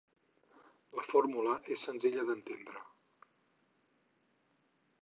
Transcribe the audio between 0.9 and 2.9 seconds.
La fórmula és senzilla d'entendre.